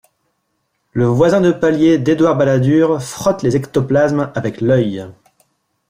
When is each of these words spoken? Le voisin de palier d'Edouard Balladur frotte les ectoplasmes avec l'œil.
Le 0.93 1.05
voisin 1.05 1.41
de 1.41 1.51
palier 1.51 1.99
d'Edouard 1.99 2.35
Balladur 2.35 3.03
frotte 3.03 3.43
les 3.43 3.55
ectoplasmes 3.55 4.31
avec 4.33 4.59
l'œil. 4.59 5.05